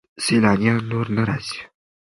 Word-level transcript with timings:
سیلانیان 0.23 0.79
نور 0.91 1.07
نه 1.15 1.23
راځي. 1.27 1.61